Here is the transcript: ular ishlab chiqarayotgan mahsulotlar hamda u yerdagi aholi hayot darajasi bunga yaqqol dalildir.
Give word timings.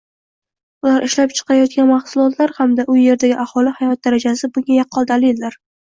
ular 0.85 1.03
ishlab 1.07 1.35
chiqarayotgan 1.39 1.89
mahsulotlar 1.91 2.55
hamda 2.61 2.85
u 2.95 2.95
yerdagi 3.03 3.39
aholi 3.45 3.75
hayot 3.83 4.03
darajasi 4.09 4.51
bunga 4.57 4.79
yaqqol 4.79 5.11
dalildir. 5.13 5.61